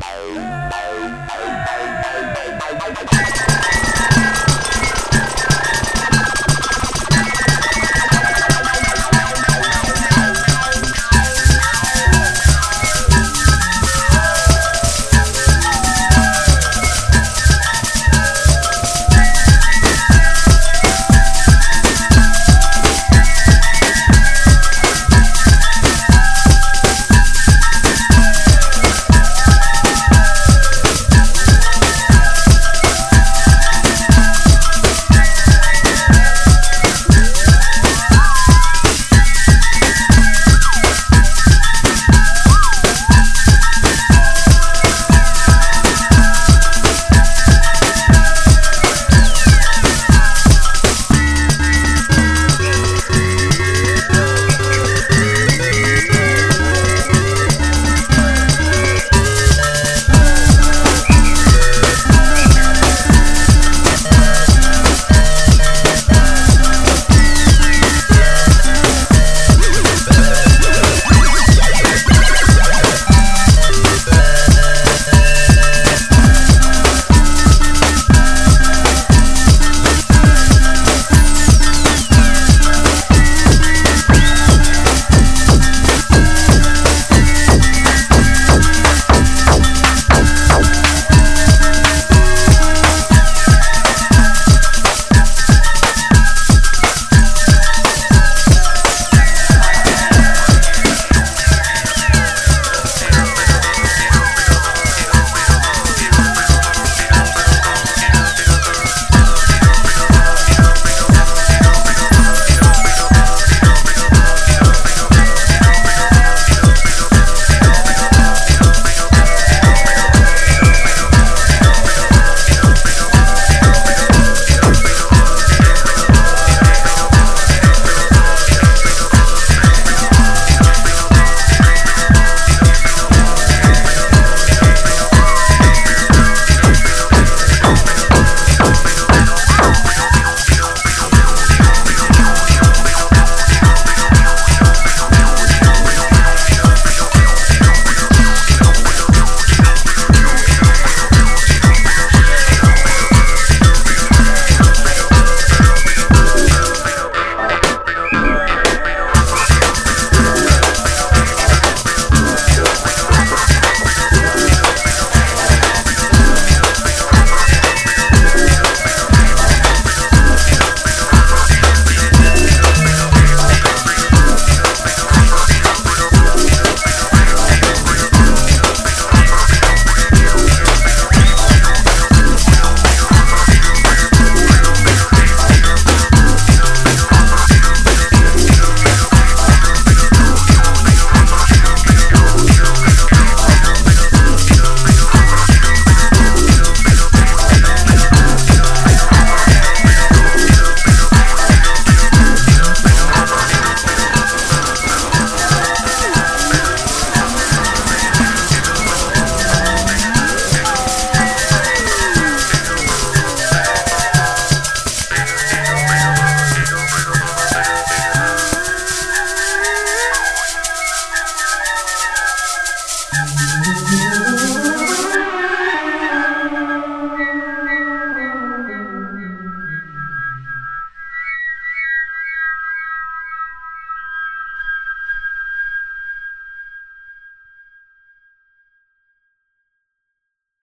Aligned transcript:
Bye. 0.00 0.40